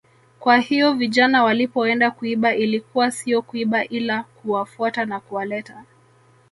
[0.39, 5.83] Kwa hiyo vijana walipoenda kuiba ilikuwa sio kuiba ila kuwafuata na kuwaleta